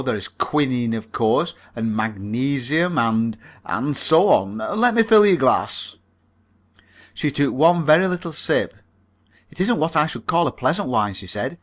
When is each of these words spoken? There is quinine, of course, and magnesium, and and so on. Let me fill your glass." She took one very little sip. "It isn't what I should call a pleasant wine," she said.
There 0.03 0.15
is 0.15 0.27
quinine, 0.29 0.95
of 0.95 1.11
course, 1.11 1.53
and 1.75 1.95
magnesium, 1.95 2.97
and 2.97 3.37
and 3.63 3.95
so 3.95 4.29
on. 4.29 4.57
Let 4.57 4.95
me 4.95 5.03
fill 5.03 5.23
your 5.27 5.37
glass." 5.37 5.95
She 7.13 7.29
took 7.29 7.53
one 7.53 7.85
very 7.85 8.07
little 8.07 8.33
sip. 8.33 8.73
"It 9.51 9.61
isn't 9.61 9.77
what 9.77 9.95
I 9.95 10.07
should 10.07 10.25
call 10.25 10.47
a 10.47 10.51
pleasant 10.51 10.89
wine," 10.89 11.13
she 11.13 11.27
said. 11.27 11.59